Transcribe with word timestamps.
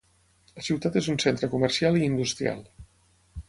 La 0.53 0.63
ciutat 0.67 0.97
és 1.03 1.11
un 1.13 1.21
centre 1.25 1.51
comercial 1.53 2.01
i 2.03 2.05
industrial. 2.09 2.69